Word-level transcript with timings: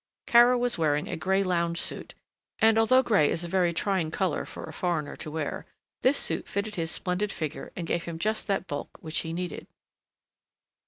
Kara 0.25 0.57
was 0.57 0.79
wearing 0.79 1.07
a 1.07 1.15
grey 1.15 1.43
lounge 1.43 1.79
suit; 1.79 2.15
and 2.57 2.79
although 2.79 3.03
grey 3.03 3.29
is 3.29 3.43
a 3.43 3.47
very 3.47 3.71
trying 3.71 4.09
colour 4.09 4.47
for 4.47 4.63
a 4.63 4.73
foreigner 4.73 5.15
to 5.17 5.29
wear, 5.29 5.67
this 6.01 6.17
suit 6.17 6.47
fitted 6.47 6.73
his 6.73 6.89
splendid 6.89 7.31
figure 7.31 7.71
and 7.75 7.85
gave 7.85 8.05
him 8.05 8.17
just 8.17 8.47
that 8.47 8.65
bulk 8.65 8.97
which 9.01 9.19
he 9.19 9.31
needed. 9.31 9.67